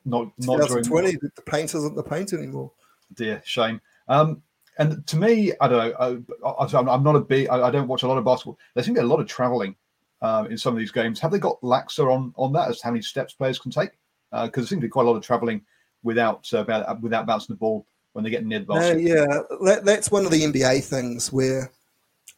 [0.06, 2.70] not not 2020 the paint isn't the paint anymore.
[3.14, 3.80] Dear shame.
[4.08, 4.42] Um,
[4.78, 6.24] and to me, I don't know.
[6.44, 7.48] I, am not a big.
[7.48, 8.58] I, I, don't watch a lot of basketball.
[8.74, 9.74] There seems to be a lot of traveling
[10.20, 11.18] um, in some of these games.
[11.20, 13.90] Have they got laxer on on that as to how many steps players can take?
[14.30, 15.62] because there seems to be quite a lot of travelling
[16.02, 18.96] without uh, without bouncing the ball when they get near the basket.
[18.96, 19.26] Uh, yeah,
[19.64, 21.70] that, that's one of the NBA things where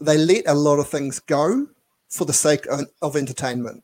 [0.00, 1.66] they let a lot of things go
[2.08, 3.82] for the sake of, of entertainment.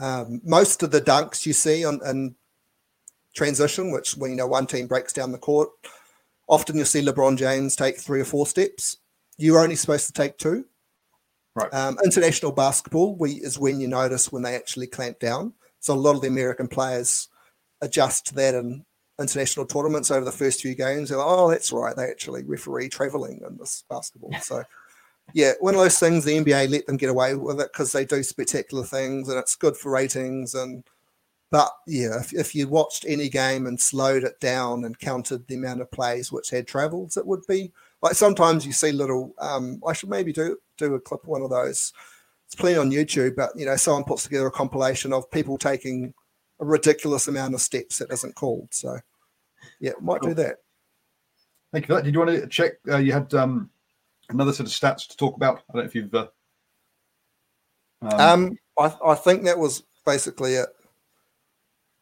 [0.00, 2.34] Um, most of the dunks you see on in
[3.34, 5.70] transition, which when you know one team breaks down the court,
[6.48, 8.96] often you'll see LeBron James take three or four steps.
[9.36, 10.64] You're only supposed to take two.
[11.54, 11.72] Right.
[11.74, 15.54] Um, international basketball we, is when you notice when they actually clamp down.
[15.80, 17.28] So a lot of the American players
[17.80, 18.84] adjust to that in
[19.20, 21.08] international tournaments over the first few games.
[21.08, 21.96] They're like, oh, that's right.
[21.96, 24.32] They actually referee traveling in this basketball.
[24.40, 24.62] So,
[25.34, 28.04] yeah, one of those things the NBA let them get away with it because they
[28.04, 30.54] do spectacular things and it's good for ratings.
[30.54, 30.84] And
[31.50, 35.54] but yeah, if, if you watched any game and slowed it down and counted the
[35.54, 37.72] amount of plays which had travels, it would be
[38.02, 39.34] like sometimes you see little.
[39.38, 41.92] Um, I should maybe do do a clip of one of those.
[42.46, 46.14] It's plenty on YouTube, but you know, someone puts together a compilation of people taking
[46.60, 48.68] a ridiculous amount of steps that isn't called.
[48.70, 48.98] So,
[49.80, 50.56] yeah, might do that.
[51.72, 52.04] Thank you for that.
[52.04, 52.72] Did you want to check?
[52.88, 53.70] Uh, you had um,
[54.30, 55.62] another set of stats to talk about.
[55.68, 56.14] I don't know if you've.
[56.14, 56.28] Uh,
[58.02, 60.68] um, um, I, I think that was basically it.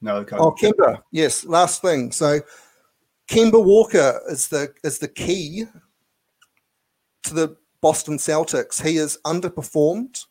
[0.01, 0.37] No, okay.
[0.37, 1.03] Oh, Kemba.
[1.11, 2.13] Yes, last thing.
[2.13, 2.41] So,
[3.29, 5.65] Kemba Walker is the is the key
[7.25, 8.83] to the Boston Celtics.
[8.83, 10.25] He has underperformed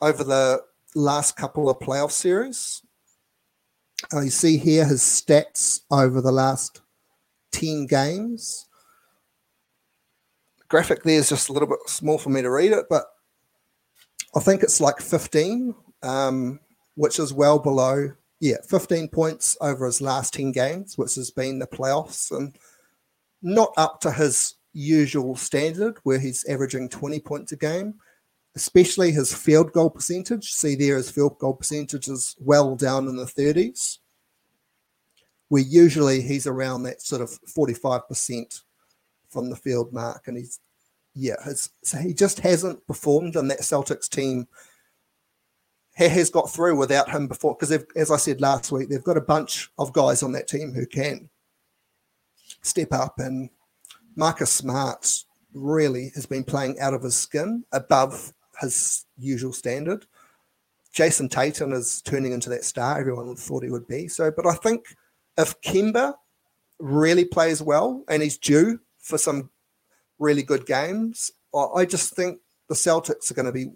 [0.00, 0.62] over the
[0.94, 2.82] last couple of playoff series.
[4.12, 6.82] Uh, you see here his stats over the last
[7.52, 8.66] 10 games.
[10.58, 13.04] The graphic there is just a little bit small for me to read it, but
[14.36, 16.60] I think it's like 15, um,
[16.94, 21.58] which is well below, yeah, 15 points over his last 10 games, which has been
[21.58, 22.56] the playoffs, and
[23.42, 27.94] not up to his usual standard where he's averaging 20 points a game
[28.58, 30.52] especially his field goal percentage.
[30.52, 33.98] See there, his field goal percentage is well down in the 30s,
[35.48, 38.62] where usually he's around that sort of 45%
[39.30, 40.26] from the field mark.
[40.26, 40.58] And he's,
[41.14, 44.48] yeah, his, so he just hasn't performed, and that Celtics team
[46.06, 47.56] has got through without him before.
[47.58, 50.72] Because, as I said last week, they've got a bunch of guys on that team
[50.72, 51.28] who can
[52.62, 53.50] step up, and
[54.14, 55.24] Marcus Smart
[55.54, 60.06] really has been playing out of his skin above his usual standard.
[60.92, 64.08] Jayson Tatum is turning into that star everyone thought he would be.
[64.08, 64.86] So, but I think
[65.36, 66.14] if Kemba
[66.78, 69.50] really plays well and he's due for some
[70.18, 73.70] really good games, I just think the Celtics are going to be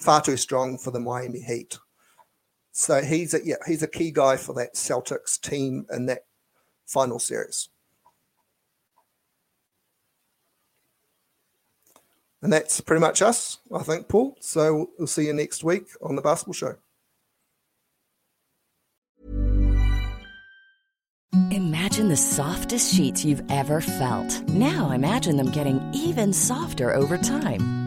[0.00, 1.78] far too strong for the Miami Heat.
[2.72, 6.24] So he's a yeah he's a key guy for that Celtics team in that
[6.86, 7.68] final series.
[12.42, 14.36] And that's pretty much us, I think, Paul.
[14.40, 16.76] So we'll see you next week on the Basketball Show.
[21.50, 24.48] Imagine the softest sheets you've ever felt.
[24.48, 27.79] Now imagine them getting even softer over time.